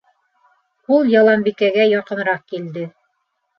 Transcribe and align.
—Ул 0.95 1.11
Яланбикәгә 1.17 1.87
яҡыныраҡ 1.91 2.43
килде. 2.57 2.91